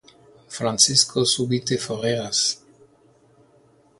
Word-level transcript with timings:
Francisko 0.57 1.25
subite 1.33 1.77
foriras. 1.85 2.39